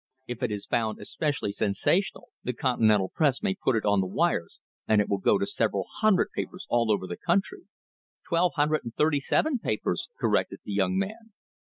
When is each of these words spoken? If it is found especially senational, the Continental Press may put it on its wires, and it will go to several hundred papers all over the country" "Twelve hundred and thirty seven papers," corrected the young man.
If 0.25 0.41
it 0.41 0.49
is 0.51 0.65
found 0.65 0.97
especially 0.97 1.51
senational, 1.51 2.29
the 2.43 2.53
Continental 2.53 3.07
Press 3.09 3.43
may 3.43 3.53
put 3.53 3.75
it 3.75 3.85
on 3.85 3.99
its 4.03 4.11
wires, 4.11 4.59
and 4.87 4.99
it 4.99 5.07
will 5.07 5.19
go 5.19 5.37
to 5.37 5.45
several 5.45 5.85
hundred 5.99 6.31
papers 6.33 6.65
all 6.71 6.91
over 6.91 7.05
the 7.05 7.17
country" 7.17 7.65
"Twelve 8.27 8.53
hundred 8.55 8.83
and 8.83 8.95
thirty 8.95 9.19
seven 9.19 9.59
papers," 9.59 10.07
corrected 10.19 10.61
the 10.63 10.73
young 10.73 10.97
man. 10.97 11.33